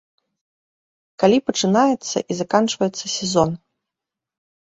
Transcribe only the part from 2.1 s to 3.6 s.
і заканчваецца сезон?